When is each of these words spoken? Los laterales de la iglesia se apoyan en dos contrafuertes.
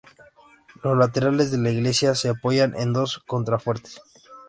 Los 0.81 0.97
laterales 0.97 1.51
de 1.51 1.59
la 1.59 1.69
iglesia 1.69 2.15
se 2.15 2.29
apoyan 2.29 2.73
en 2.75 2.91
dos 2.91 3.19
contrafuertes. 3.27 4.01